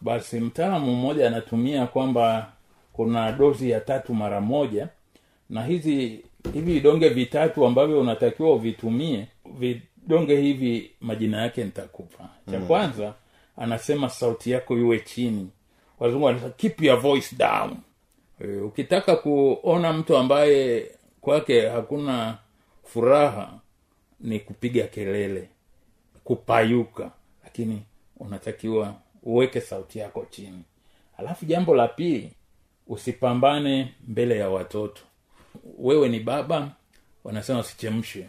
Basi 0.00 0.40
mtaalamu 0.40 0.94
mmoja 0.94 1.26
anatumia 1.26 1.86
kwamba 1.86 2.52
kuna 2.92 3.32
dozi 3.32 3.70
ya 3.70 3.80
tatu 3.80 4.14
mara 4.14 4.40
moja 4.40 4.88
na 5.50 5.64
hizi 5.64 6.20
hivi 6.52 6.72
vidonge 6.72 7.08
vitatu 7.08 7.66
ambavyo 7.66 8.00
unatakiwa 8.00 8.52
uvitumie 8.54 9.26
vidonge 9.58 10.36
hivi 10.40 10.90
majina 11.00 11.42
yake 11.42 11.64
nitakupa. 11.64 12.28
Cha 12.50 12.58
kwanza 12.60 13.14
anasema 13.60 14.08
sauti 14.08 14.50
yako 14.50 14.78
iwe 14.78 15.00
chini. 15.00 15.50
Wazungu 15.98 16.24
wanasema 16.24 16.50
keep 16.50 16.82
your 16.82 17.00
voice 17.00 17.36
down. 17.36 17.76
E, 18.40 18.46
ukitaka 18.56 19.16
kuona 19.16 19.92
mtu 19.92 20.16
ambaye 20.16 20.90
kwake 21.20 21.68
hakuna 21.68 22.38
furaha 22.84 23.52
ni 24.20 24.40
kupiga 24.40 24.86
kelele 24.86 25.48
kupayuka 26.24 27.10
lakini 27.44 27.82
unatakiwa 28.16 28.94
uweke 29.22 29.60
sauti 29.60 29.98
yako 29.98 30.26
chini. 30.30 30.62
Alafu 31.18 31.44
jambo 31.46 31.74
la 31.74 31.88
pili 31.88 32.32
usipambane 32.86 33.94
mbele 34.08 34.38
ya 34.38 34.48
watoto. 34.50 35.02
Wewe 35.78 36.08
ni 36.08 36.20
baba 36.20 36.70
wanasema 37.24 37.58
usichemshe. 37.60 38.28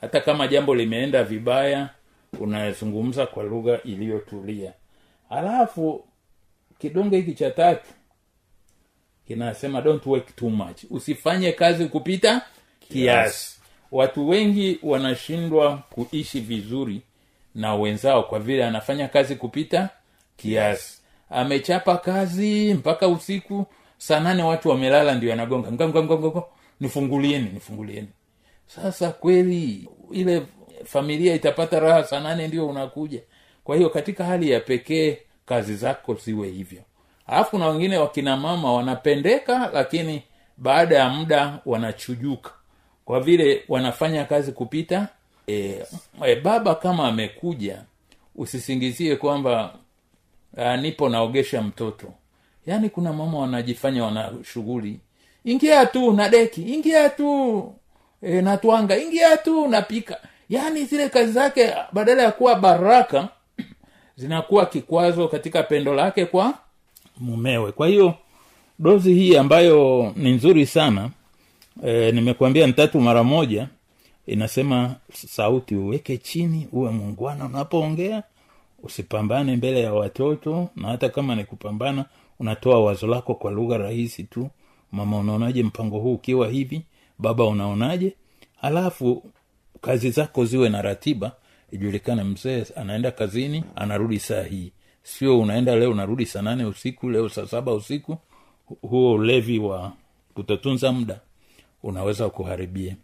Hata 0.00 0.20
kama 0.20 0.48
jambo 0.48 0.74
limeenda 0.74 1.24
vibaya 1.24 1.90
unazungumza 2.40 3.26
kwa 3.26 3.44
lugha 3.44 3.82
iliyotulia. 3.82 4.72
Alafu 5.30 6.04
kidonge 6.78 7.16
hiki 7.16 7.34
cha 7.34 7.50
tatu 7.50 7.86
kinasema 9.26 9.80
don't 9.82 10.06
work 10.06 10.36
too 10.36 10.50
much. 10.50 10.84
Usifanye 10.90 11.52
kazi 11.52 11.84
kupita 11.86 12.42
kiasi. 12.88 13.58
Watu 13.92 14.28
wengi 14.28 14.78
wanashindwa 14.82 15.76
kuishi 15.90 16.40
vizuri 16.40 17.02
na 17.54 17.74
wenzao 17.74 18.22
kwa 18.22 18.38
vile 18.38 18.64
anafanya 18.64 19.08
kazi 19.08 19.36
kupita 19.36 19.88
kiasi. 20.36 20.98
Amechapa 21.30 21.96
kazi 21.96 22.74
mpaka 22.74 23.08
usiku 23.08 23.66
saa 23.98 24.20
nane 24.20 24.42
watu 24.42 24.68
wamelala 24.68 25.14
ndio 25.14 25.32
anagonga. 25.32 26.42
Nifungulieni 26.80 27.50
nifungulieni. 27.50 28.08
Sasa 28.66 29.10
kweli 29.10 29.88
ile 30.12 30.42
familia 30.84 31.34
itapata 31.34 31.80
raha 31.80 32.04
saa 32.04 32.20
nane 32.20 32.48
ndio 32.48 32.68
unakuja. 32.68 33.20
Kwa 33.64 33.76
hiyo 33.76 33.90
katika 33.90 34.24
hali 34.24 34.50
ya 34.50 34.60
pekee 34.60 35.18
kazi 35.46 35.76
zako 35.76 36.14
ziwe 36.14 36.48
hivyo. 36.48 36.82
Alafu 37.26 37.58
na 37.58 37.68
wengine 37.68 37.96
wakina 37.98 38.36
mama 38.36 38.72
wanapendeka 38.72 39.70
lakini 39.74 40.22
baada 40.56 40.96
ya 40.96 41.08
muda 41.08 41.58
wanachujuka. 41.66 42.50
Kwa 43.04 43.20
vile 43.20 43.64
wanafanya 43.68 44.24
kazi 44.24 44.52
kupita 44.52 45.08
e, 45.46 45.84
e, 46.26 46.36
baba 46.36 46.74
kama 46.74 47.08
amekuja 47.08 47.82
usisingizie 48.36 49.16
kwamba 49.16 49.74
nipo 50.80 51.08
naogesha 51.08 51.62
mtoto. 51.62 52.12
Yaani 52.66 52.90
kuna 52.90 53.12
mama 53.12 53.38
wanajifanya 53.38 54.04
wana 54.04 54.32
shughuli. 54.44 55.00
Ingia 55.44 55.86
tu 55.86 56.12
na 56.12 56.28
deki 56.28 56.62
ingia 56.62 57.08
tu 57.08 57.74
e, 58.22 58.42
natwanga 58.42 58.98
ingia 58.98 59.36
tu 59.36 59.68
napika 59.68 60.18
yaani 60.48 60.84
zile 60.84 61.08
kazi 61.08 61.32
zake 61.32 61.74
badala 61.92 62.22
ya 62.22 62.32
kuwa 62.32 62.54
baraka 62.54 63.28
zinakuwa 64.16 64.66
kikwazo 64.66 65.28
katika 65.28 65.62
pendo 65.62 65.94
lake 65.94 66.26
kwa 66.26 66.54
mumewe. 67.20 67.72
Kwa 67.72 67.88
hiyo 67.88 68.14
dozi 68.78 69.14
hii 69.14 69.36
ambayo 69.36 70.12
ni 70.16 70.30
nzuri 70.30 70.66
sana 70.66 71.10
e, 71.84 72.12
nimekuambia 72.12 72.66
ni 72.66 72.74
mara 72.94 73.24
moja 73.24 73.68
inasema 74.26 74.94
sauti 75.12 75.76
uweke 75.76 76.16
chini 76.18 76.68
uwe 76.72 76.90
muungwana 76.90 77.44
unapoongea 77.46 78.22
usipambane 78.82 79.56
mbele 79.56 79.80
ya 79.82 79.92
watoto 79.94 80.68
na 80.76 80.88
hata 80.88 81.08
kama 81.08 81.34
ni 81.34 81.44
kupambana 81.44 82.04
unatoa 82.40 82.84
wazo 82.84 83.06
lako 83.06 83.34
kwa 83.34 83.50
lugha 83.50 83.78
rahisi 83.78 84.24
tu. 84.24 84.50
Mama 84.92 85.18
unaonaje 85.18 85.62
mpango 85.62 85.98
huu 85.98 86.14
ukiwa 86.14 86.48
hivi? 86.48 86.82
Baba 87.18 87.44
unaonaje? 87.44 88.12
Halafu 88.60 89.22
kazi 89.80 90.10
zako 90.10 90.44
ziwe 90.44 90.68
na 90.68 90.82
ratiba 90.82 91.32
ijulikane 91.72 92.24
mzee 92.24 92.64
anaenda 92.76 93.10
kazini 93.10 93.64
anarudi 93.76 94.18
saa 94.20 94.42
hii. 94.42 94.72
Sio 95.02 95.40
unaenda 95.40 95.76
leo 95.76 95.90
unarudi 95.90 96.26
saa 96.26 96.42
nane 96.42 96.64
usiku 96.64 97.10
leo 97.10 97.28
saa 97.28 97.46
saba 97.46 97.72
usiku. 97.74 98.18
Huo 98.82 99.12
ulevi 99.14 99.58
wa 99.58 99.92
kutotunza 100.34 100.92
muda 100.92 101.20
unaweza 101.82 102.28
kuharibia. 102.30 102.96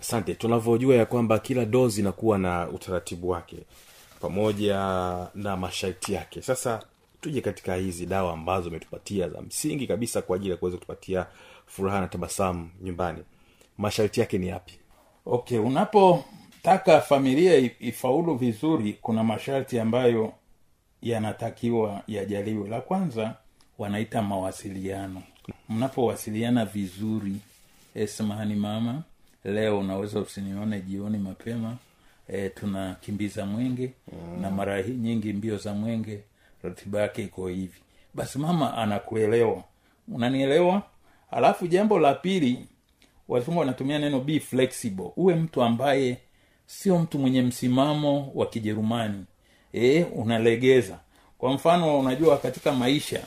Asante. 0.00 0.34
Tunavyojua 0.34 0.94
ya 0.96 1.06
kwamba 1.06 1.38
kila 1.38 1.64
dozi 1.64 2.00
inakuwa 2.00 2.38
na 2.38 2.68
utaratibu 2.68 3.28
wake 3.28 3.56
pamoja 4.20 4.74
na 5.34 5.56
masharti 5.56 6.12
yake. 6.12 6.42
Sasa 6.42 6.82
tuje 7.20 7.40
katika 7.40 7.74
hizi 7.74 8.06
dawa 8.06 8.32
ambazo 8.32 8.68
umetupatia 8.68 9.28
za 9.28 9.40
msingi 9.42 9.86
kabisa 9.86 10.22
kwa 10.22 10.36
ajili 10.36 10.50
ya 10.50 10.56
kuweza 10.56 10.76
kutupatia 10.76 11.26
furaha 11.66 12.00
na 12.00 12.08
tabasamu 12.08 12.70
nyumbani. 12.82 13.22
Masharti 13.78 14.20
yake 14.20 14.38
ni 14.38 14.48
yapi 14.48 14.74
okay 15.26 15.58
unapotaka 15.58 17.00
familia 17.00 17.54
ifaulu 17.80 18.34
vizuri 18.34 18.92
kuna 19.02 19.24
masharti 19.24 19.78
ambayo 19.80 20.32
yanatakiwa 21.02 22.02
yajaliwe. 22.08 22.68
La 22.68 22.80
kwanza 22.80 23.34
wanaita 23.78 24.22
mawasiliano. 24.22 25.22
Mnapowasiliana 25.68 26.64
vizuri 26.64 27.36
e, 27.94 28.06
samahani 28.06 28.54
mama 28.54 29.02
leo 29.44 29.78
unaweza 29.78 30.20
usinione 30.20 30.80
jioni 30.80 31.18
mapema 31.18 31.76
e, 32.28 32.48
tunakimbiza 32.48 33.46
mwenge 33.46 33.90
mm. 34.12 34.42
na 34.42 34.50
mara 34.50 34.78
hii 34.82 34.92
nyingi 34.94 35.32
mbio 35.32 35.56
za 35.56 35.74
mwenge 35.74 36.20
ratiba 36.62 37.00
yake 37.00 37.22
iko 37.22 37.48
hivi. 37.48 37.78
Basi 38.14 38.38
mama 38.38 38.74
anakuelewa. 38.76 39.62
Unanielewa? 40.08 40.82
Alafu 41.30 41.66
jambo 41.66 41.98
la 41.98 42.14
pili 42.14 42.66
wazungu 43.28 43.60
wanatumia 43.60 43.98
neno 43.98 44.20
be 44.20 44.40
flexible. 44.40 45.10
Uwe 45.16 45.34
mtu 45.34 45.62
ambaye 45.62 46.18
sio 46.66 46.98
mtu 46.98 47.18
mwenye 47.18 47.42
msimamo 47.42 48.32
wa 48.34 48.46
kijerumani. 48.46 49.24
E, 49.72 50.02
unalegeza. 50.02 50.98
Kwa 51.38 51.52
mfano 51.52 51.98
unajua 51.98 52.36
katika 52.38 52.72
maisha 52.72 53.20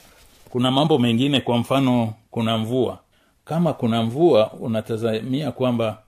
kuna 0.49 0.71
mambo 0.71 0.97
mengine 0.99 1.41
kwa 1.41 1.57
mfano 1.57 2.13
kuna 2.31 2.57
mvua. 2.57 2.99
Kama 3.45 3.73
kuna 3.73 4.03
mvua 4.03 4.53
unatazamia 4.53 5.51
kwamba 5.51 6.01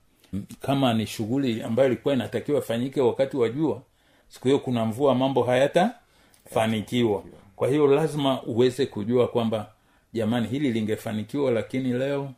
kama 0.61 0.93
ni 0.93 1.07
shughuli 1.07 1.63
ambayo 1.63 1.87
ilikuwa 1.87 2.13
inatakiwa 2.13 2.59
ifanyike 2.59 3.01
wakati 3.01 3.37
wa 3.37 3.49
jua 3.49 3.81
siku 4.29 4.47
hiyo 4.47 4.59
kuna 4.59 4.85
mvua 4.85 5.15
mambo 5.15 5.43
hayatafanikiwa. 5.43 7.23
Kwa 7.55 7.67
hiyo 7.67 7.87
lazima 7.87 8.43
uweze 8.43 8.85
kujua 8.85 9.27
kwamba 9.27 9.67
jamani 10.13 10.47
hili 10.47 10.71
lingefanikiwa 10.71 11.51
lakini 11.51 11.93
leo 11.93 12.31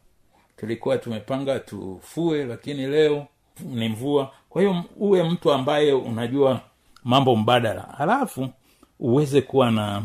tulikuwa 0.64 0.98
tumepanga 0.98 1.60
tufue 1.60 2.46
lakini 2.46 2.88
leo 2.88 3.28
ni 3.66 3.90
mvua. 3.90 4.32
Kwa 4.50 4.62
hiyo 4.62 4.84
uwe 4.98 5.24
mtu 5.24 5.52
ambaye 5.52 5.94
unajua 5.94 6.62
mambo 7.04 7.36
mbadala 7.36 7.82
halafu 7.98 8.50
uweze 9.00 9.42
kuwa 9.42 9.72
na 9.72 10.04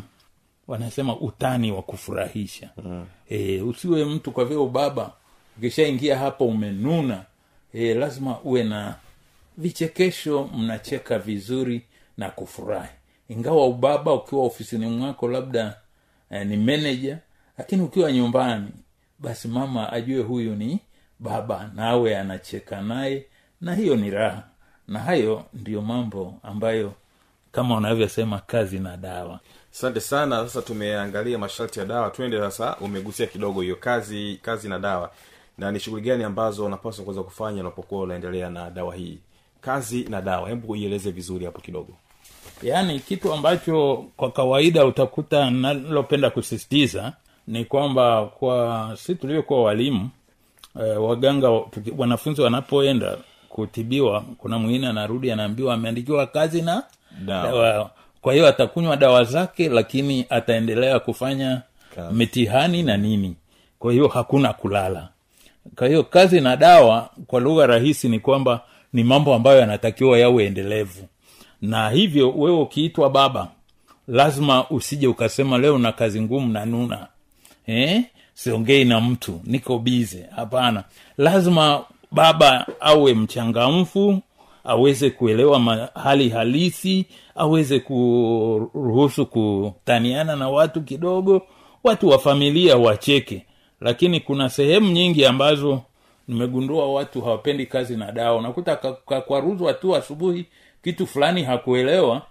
wanasema 0.68 1.16
utani 1.20 1.72
wa 1.72 1.82
kufurahisha. 1.82 2.70
Mm. 2.84 3.06
e, 3.28 3.60
usiwe 3.60 4.04
mtu 4.04 4.32
kwa 4.32 4.44
vile 4.44 4.60
ubaba 4.60 5.12
ukishaingia 5.58 6.18
hapo 6.18 6.46
umenuna. 6.46 7.24
E, 7.72 7.94
lazima 7.94 8.40
uwe 8.40 8.64
na 8.64 8.94
vichekesho 9.58 10.50
mnacheka 10.56 11.18
vizuri 11.18 11.82
na 12.16 12.30
kufurahi. 12.30 12.92
Ingawa 13.28 13.66
ubaba 13.66 14.12
ukiwa 14.14 14.42
ofisini 14.44 14.86
mwako 14.86 15.28
labda 15.28 15.76
eh, 16.30 16.46
ni 16.46 16.56
meneja 16.56 17.18
lakini 17.58 17.82
ukiwa 17.82 18.12
nyumbani 18.12 18.68
basi 19.18 19.48
mama 19.48 19.92
ajue 19.92 20.22
huyu 20.22 20.54
ni 20.54 20.80
baba 21.18 21.70
nawe 21.74 22.16
anacheka 22.18 22.80
naye 22.82 23.26
na 23.60 23.74
hiyo 23.74 23.96
ni 23.96 24.10
raha. 24.10 24.42
Na 24.88 24.98
hayo 24.98 25.44
ndiyo 25.54 25.82
mambo 25.82 26.34
ambayo 26.42 26.92
kama 27.52 27.76
unavyosema 27.76 28.38
kazi 28.38 28.78
na 28.78 28.96
dawa. 28.96 29.40
Asante 29.72 30.00
sana. 30.00 30.36
Sasa 30.44 30.62
tumeangalia 30.62 31.38
masharti 31.38 31.78
ya 31.78 31.84
dawa. 31.86 32.10
Twende 32.10 32.38
sasa 32.38 32.76
umegusia 32.76 33.26
kidogo 33.26 33.60
hiyo 33.60 33.76
kazi 33.76 34.38
kazi 34.42 34.68
na 34.68 34.78
dawa. 34.78 35.10
Na 35.58 35.72
ni 35.72 35.80
shughuli 35.80 36.02
gani 36.02 36.24
ambazo 36.24 36.64
unapaswa 36.64 37.04
kuweza 37.04 37.22
kufanya 37.22 37.60
unapokuwa 37.60 38.00
unaendelea 38.02 38.50
na 38.50 38.70
dawa 38.70 38.94
hii? 38.94 39.18
Kazi 39.60 40.04
na 40.04 40.22
dawa. 40.22 40.48
Hebu 40.48 40.76
ieleze 40.76 41.10
vizuri 41.10 41.44
hapo 41.46 41.60
kidogo. 41.60 41.92
Yaani 42.62 43.00
kitu 43.00 43.32
ambacho 43.32 44.04
kwa 44.16 44.30
kawaida 44.30 44.84
utakuta 44.86 45.50
nalopenda 45.50 46.30
kusisitiza 46.30 47.12
ni 47.48 47.64
kwamba 47.64 48.26
kwa 48.26 48.92
si 49.00 49.14
tulivyokuwa 49.14 49.62
walimu 49.62 50.08
eh, 50.80 51.02
waganga 51.04 51.48
tuki- 51.70 51.92
wanafunzi 51.98 52.42
wanapoenda 52.42 53.16
kutibiwa 53.48 54.24
kuna 54.38 54.58
mwingine 54.58 54.86
anarudi 54.88 55.30
anaambiwa 55.30 55.74
ameandikiwa 55.74 56.26
kazi 56.26 56.62
na 56.62 56.82
Dawa. 57.24 57.52
dawa. 57.52 57.90
Kwa 58.20 58.32
hiyo 58.34 58.46
atakunywa 58.46 58.96
dawa 58.96 59.24
zake 59.24 59.68
lakini 59.68 60.26
ataendelea 60.30 60.98
kufanya 61.00 61.62
Kazi. 61.94 62.14
mitihani 62.14 62.82
na 62.82 62.96
nini. 62.96 63.36
Kwa 63.78 63.92
hiyo 63.92 64.08
hakuna 64.08 64.52
kulala. 64.52 65.08
Kwa 65.76 65.88
hiyo 65.88 66.02
kazi 66.04 66.40
na 66.40 66.56
dawa 66.56 67.10
kwa 67.26 67.40
lugha 67.40 67.66
rahisi 67.66 68.08
ni 68.08 68.20
kwamba 68.20 68.60
ni 68.92 69.04
mambo 69.04 69.34
ambayo 69.34 69.58
yanatakiwa 69.60 70.18
yawe 70.18 70.44
endelevu. 70.46 71.08
Na 71.62 71.90
hivyo 71.90 72.30
wewe 72.30 72.60
ukiitwa 72.60 73.10
baba 73.10 73.48
lazima 74.08 74.70
usije 74.70 75.06
ukasema 75.06 75.58
leo 75.58 75.78
na 75.78 75.92
kazi 75.92 76.20
ngumu 76.22 76.52
na 76.52 76.64
nuna 76.66 77.06
eh? 77.68 78.02
siongei 78.34 78.84
na 78.84 79.00
mtu. 79.00 79.40
Niko 79.44 79.78
bize 79.78 80.26
hapana. 80.36 80.84
Lazima 81.18 81.84
baba 82.10 82.66
awe 82.80 83.14
mchangamfu 83.14 84.18
aweze 84.64 85.10
kuelewa 85.10 85.58
ma- 85.58 85.88
hali 85.94 86.28
halisi 86.28 87.06
aweze 87.34 87.80
kuruhusu 87.80 89.26
kutaniana 89.26 90.36
na 90.36 90.48
watu 90.48 90.82
kidogo 90.82 91.42
watu 91.84 92.08
wa 92.08 92.18
familia 92.18 92.76
wacheke. 92.76 93.46
Lakini 93.80 94.20
kuna 94.20 94.48
sehemu 94.48 94.90
nyingi 94.92 95.26
ambazo 95.26 95.82
nimegundua 96.28 96.92
watu 96.92 97.20
hawapendi 97.22 97.66
kazi 97.66 97.96
na 97.96 98.12
dawa. 98.12 98.38
Unakuta 98.38 98.76
kakwaruzwa 99.06 99.74
tu 99.74 99.96
asubuhi 99.96 100.46
kitu 100.84 101.06
fulani 101.06 101.42
hakuelewa 101.42 102.22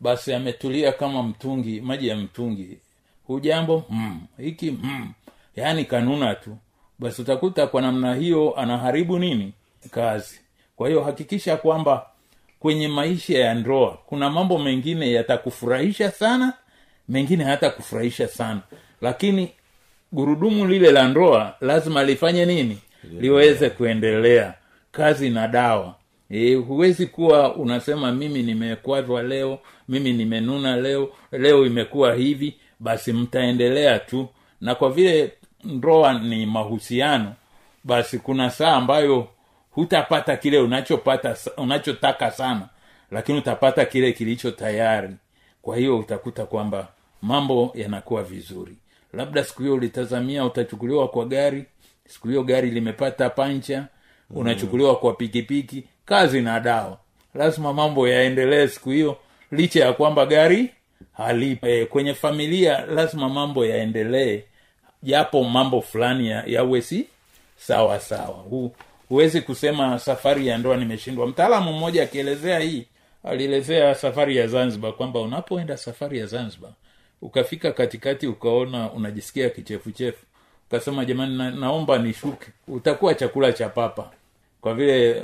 basi 0.00 0.34
ametulia 0.34 0.92
kama 0.92 1.22
mtungi 1.22 1.80
maji 1.80 2.08
ya 2.08 2.16
mtungi 2.16 2.78
hujambo 3.28 3.84
mm. 3.90 4.20
hiki 4.38 4.70
mm. 4.70 5.12
yaani 5.56 5.84
kanuna 5.84 6.34
tu. 6.34 6.56
Basi 6.98 7.22
utakuta 7.22 7.66
kwa 7.66 7.82
namna 7.82 8.14
hiyo 8.14 8.54
anaharibu 8.56 9.18
nini? 9.18 9.52
Kazi. 9.90 10.40
Kwa 10.76 10.88
hiyo 10.88 11.00
hakikisha 11.02 11.56
kwamba 11.56 12.06
kwenye 12.60 12.88
maisha 12.88 13.38
ya 13.38 13.54
ndoa 13.54 13.98
kuna 14.06 14.30
mambo 14.30 14.58
mengine 14.58 15.12
yatakufurahisha 15.12 16.10
sana 16.10 16.52
mengine 17.08 17.44
hayatakufurahisha 17.44 18.28
sana. 18.28 18.60
Lakini 19.00 19.50
gurudumu 20.12 20.66
lile 20.66 20.90
la 20.92 21.08
ndoa 21.08 21.54
lazima 21.60 22.04
lifanye 22.04 22.46
nini? 22.46 22.78
Liweze 23.20 23.70
kuendelea. 23.70 24.54
Kazi 24.92 25.30
na 25.30 25.48
dawa. 25.48 25.94
E, 26.30 26.54
huwezi 26.54 27.06
kuwa 27.06 27.54
unasema 27.56 28.12
mimi 28.12 28.42
nimekwazwa 28.42 29.22
leo 29.22 29.58
mimi 29.88 30.12
nimenuna 30.12 30.76
leo 30.76 31.08
leo 31.32 31.66
imekuwa 31.66 32.14
hivi 32.14 32.54
basi 32.80 33.12
mtaendelea 33.12 33.98
tu. 33.98 34.28
Na 34.60 34.74
kwa 34.74 34.90
vile 34.90 35.32
ndoa 35.64 36.12
ni 36.18 36.46
mahusiano 36.46 37.34
basi 37.84 38.18
kuna 38.18 38.50
saa 38.50 38.72
ambayo 38.72 39.28
hutapata 39.70 40.36
kile 40.36 40.58
unachopata 40.58 41.36
unachotaka 41.56 42.30
sana 42.30 42.68
lakini 43.10 43.38
utapata 43.38 43.84
kile 43.84 44.12
kilicho 44.12 44.50
tayari. 44.50 45.14
Kwa 45.62 45.76
hiyo 45.76 45.98
utakuta 45.98 46.46
kwamba 46.46 46.88
mambo 47.22 47.72
yanakuwa 47.74 48.22
vizuri. 48.22 48.76
Labda 49.12 49.44
siku 49.44 49.62
hiyo 49.62 49.74
ulitazamia 49.74 50.44
utachukuliwa 50.44 51.08
kwa 51.08 51.24
gari 51.24 51.64
siku 52.06 52.28
hiyo 52.28 52.42
gari 52.42 52.70
limepata 52.70 53.30
pancha 53.30 53.86
unachukuliwa 54.30 54.96
kwa 54.96 55.12
pikipiki 55.14 55.84
kazi 56.04 56.40
na 56.40 56.60
dawa. 56.60 56.98
Lazima 57.34 57.72
mambo 57.72 58.08
yaendelee 58.08 58.66
siku 58.68 58.90
hiyo 58.90 59.16
licha 59.52 59.84
ya 59.84 59.92
kwamba 59.92 60.26
gari 60.26 60.70
halipo. 61.12 61.66
E, 61.68 61.86
kwenye 61.86 62.14
familia 62.14 62.86
lazima 62.86 63.28
mambo 63.28 63.66
yaendelee. 63.66 64.42
Japo 65.02 65.44
mambo 65.44 65.80
fulani 65.80 66.28
ya- 66.30 66.44
yawe 66.46 66.82
si 66.82 67.06
sawa 67.56 68.00
sawa. 68.00 68.26
Hu, 68.50 68.72
huwezi 69.08 69.40
kusema 69.40 69.98
safari 69.98 70.46
ya 70.46 70.58
ndoa 70.58 70.76
nimeshindwa. 70.76 71.26
Mtaalamu 71.26 71.72
mmoja 71.72 72.02
akielezea 72.02 72.58
hii 72.58 72.86
alielezea 73.24 73.94
safari 73.94 74.36
ya 74.36 74.46
zanzibar 74.46 74.92
kwamba 74.92 75.20
unapoenda 75.20 75.76
safari 75.76 76.18
ya 76.18 76.26
zanzibar 76.26 76.70
ukafika 77.22 77.72
katikati 77.72 78.26
ukaona 78.26 78.92
unajisikia 78.92 79.50
kichefuchefu. 79.50 80.26
Ukasema 80.68 81.04
jamani 81.04 81.38
na, 81.38 81.50
naomba 81.50 81.98
nishuke. 81.98 82.46
Utakuwa 82.68 83.14
chakula 83.14 83.52
cha 83.52 83.68
papa. 83.68 84.10
Kwa 84.60 84.74
vile 84.74 85.22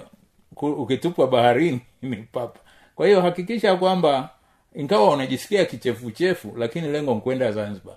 ukitupwa 0.57 1.27
baharini 1.27 1.81
ni 2.03 2.17
papa. 2.17 2.61
Kwa 2.97 3.07
hiyo 3.07 3.21
hakikisha 3.21 3.77
kwamba 3.77 4.31
ingawa 4.75 5.11
unajisikia 5.11 5.65
kichefuchefu 5.65 6.55
lakini 6.57 6.89
lengo 6.89 7.15
nkwenda 7.15 7.53
zanzibar. 7.53 7.95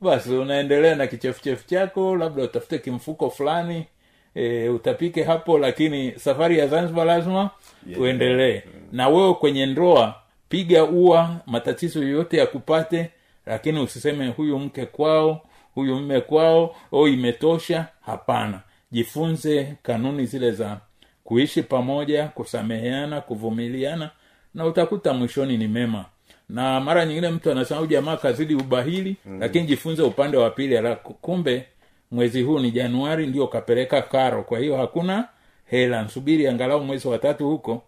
Basi 0.00 0.30
unaendelea 0.36 0.94
na 0.94 1.06
kichefuchefu 1.06 1.66
chako 1.66 2.16
labda 2.16 2.42
utafute 2.42 2.78
kimfuko 2.78 3.30
fulani 3.30 3.86
e, 4.34 4.68
utapike 4.68 5.22
hapo 5.22 5.58
lakini 5.58 6.12
safari 6.18 6.58
ya 6.58 6.66
zanzibar 6.66 7.06
lazima 7.06 7.50
uendelee. 7.98 8.62
Na 8.92 9.08
wewe 9.08 9.34
kwenye 9.34 9.66
ndoa 9.66 10.14
piga 10.48 10.84
ua 10.84 11.36
matatizo 11.46 12.02
yoyote 12.02 12.36
yakupate 12.36 13.10
lakini 13.46 13.80
usiseme 13.80 14.28
huyu 14.28 14.58
mke 14.58 14.86
kwao 14.86 15.40
huyu 15.74 15.94
huyu 15.94 15.96
mme 16.06 16.20
kwao 16.20 16.76
o 16.92 17.08
imetosha. 17.08 17.86
Hapana. 18.06 18.60
Jifunze 18.92 19.74
kanuni 19.82 20.26
zile 20.26 20.50
za 20.52 20.80
kuishi 21.24 21.62
pamoja 21.62 22.28
kusameheana 22.28 23.20
kuvumiliana 23.20 24.10
na 24.54 24.66
utakuta 24.66 25.12
mwishoni 25.12 25.56
ni 25.56 25.68
mema. 25.68 26.04
Na 26.48 26.80
mara 26.80 27.06
nyingine 27.06 27.30
mtu 27.30 27.50
anasema 27.50 27.78
"Huyu 27.80 27.90
jamaa 27.90 28.16
kazidi 28.16 28.54
ubahili 28.54 29.16
mm. 29.26 29.40
lakini 29.40 29.66
jifunze 29.66 30.02
upande 30.02 30.36
wa 30.36 30.50
pili 30.50 30.96
kumbe 31.20 31.66
mwezi 32.10 32.42
huu 32.42 32.58
ni 32.58 32.70
januari 32.70 33.26
ndio 33.26 33.46
kapeleka 33.46 34.02
karo. 34.02 34.42
Kwa 34.42 34.58
hiyo 34.58 34.76
hakuna 34.76 35.28
hela. 35.66 36.02
Nsubiri 36.02 36.46
angalau 36.46 36.84
mwezi 36.84 37.08
wa 37.08 37.18
tatu 37.18 37.48
huko 37.48 37.82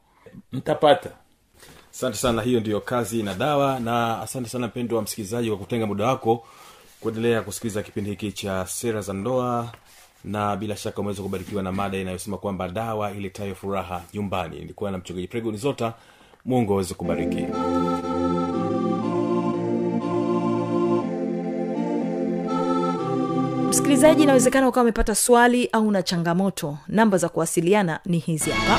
mtapata. 0.52 1.10
Asante 1.92 2.16
sana 2.16 2.42
hiyo 2.42 2.60
ndiyo 2.60 2.80
kazi 2.80 3.22
na 3.22 3.34
dawa. 3.34 3.80
Na 3.80 4.20
asante 4.20 4.48
sana 4.48 4.66
mpendo 4.66 4.96
wa 4.96 5.02
msikilizaji 5.02 5.48
kwa 5.48 5.58
kutenga 5.58 5.86
muda 5.86 6.06
wako 6.06 6.44
kuendelea 7.00 7.42
kusikiliza 7.42 7.82
kipindi 7.82 8.10
hiki 8.10 8.32
cha 8.32 8.66
sera 8.66 9.00
za 9.00 9.12
ndoa. 9.12 9.72
Na 10.24 10.56
bila 10.56 10.76
shaka 10.76 11.00
umeweza 11.00 11.22
kubarikiwa 11.22 11.62
na 11.62 11.72
mada 11.72 11.98
inayosema 11.98 12.36
kwamba 12.38 12.68
dawa 12.68 13.10
iletayo 13.12 13.54
furaha 13.54 14.02
nyumbani. 14.14 14.56
Ilikuwa 14.56 14.90
na 14.90 14.98
mchungaji 14.98 15.28
pregoni 15.28 15.56
zota 15.56 15.94
mungu 16.44 16.72
aweze 16.72 16.94
kubariki. 16.94 17.46
Msikilizaji 23.68 24.22
inawezekana 24.22 24.68
ukawa 24.68 24.82
umepata 24.84 25.14
swali 25.14 25.68
au 25.72 25.90
na 25.90 26.02
changamoto. 26.02 26.78
Namba 26.88 27.18
za 27.18 27.28
kuwasiliana 27.28 28.00
ni 28.06 28.18
hizi 28.18 28.50
hapa 28.50 28.78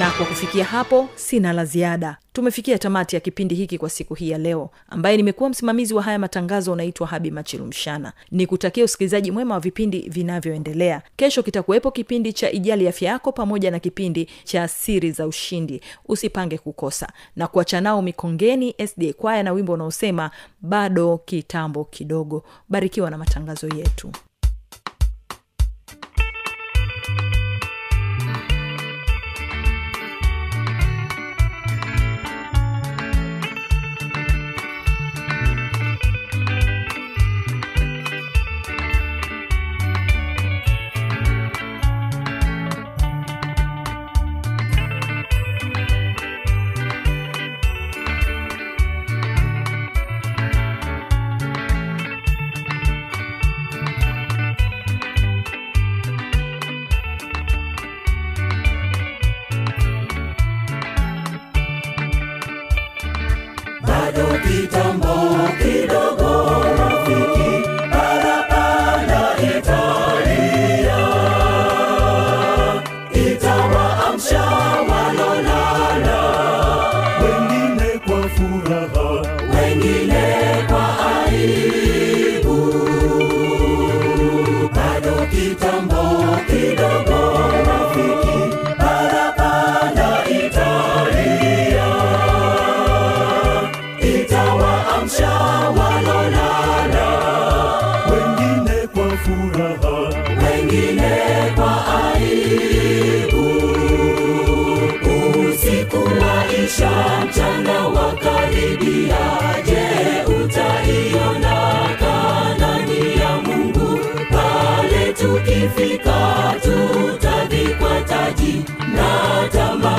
na 0.00 0.10
kwa 0.10 0.26
kufikia 0.26 0.64
hapo 0.64 1.08
sina 1.14 1.52
la 1.52 1.64
ziada. 1.64 2.16
Tumefikia 2.32 2.78
tamati 2.78 3.16
ya 3.16 3.20
kipindi 3.20 3.54
hiki 3.54 3.78
kwa 3.78 3.90
siku 3.90 4.14
hii 4.14 4.30
ya 4.30 4.38
leo. 4.38 4.70
Ambaye 4.88 5.16
nimekuwa 5.16 5.50
msimamizi 5.50 5.94
wa 5.94 6.02
haya 6.02 6.18
matangazo 6.18 6.72
unaitwa 6.72 7.06
habi 7.06 7.30
machilumshana 7.30 8.12
ni 8.30 8.46
kutakia 8.46 8.84
usikilizaji 8.84 9.30
mwema 9.30 9.54
wa 9.54 9.60
vipindi 9.60 10.00
vinavyoendelea. 10.00 11.02
Kesho 11.16 11.42
kitakuwepo 11.42 11.90
kipindi 11.90 12.32
cha 12.32 12.50
ijali 12.50 12.88
afya 12.88 13.10
yako 13.10 13.32
pamoja 13.32 13.70
na 13.70 13.78
kipindi 13.78 14.28
cha 14.44 14.68
siri 14.68 15.12
za 15.12 15.26
ushindi. 15.26 15.80
Usipange 16.08 16.58
kukosa. 16.58 17.08
Na 17.36 17.46
kuacha 17.46 17.80
nao 17.80 18.02
mikongeni 18.02 18.74
sda 18.86 19.12
kwaya 19.12 19.42
na 19.42 19.52
wimbo 19.52 19.72
unaosema 19.72 20.30
bado 20.60 21.18
kitambo 21.18 21.84
kidogo. 21.84 22.44
Barikiwa 22.68 23.10
na 23.10 23.18
matangazo 23.18 23.68
yetu 23.76 24.12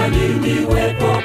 aliniweka 0.04 1.21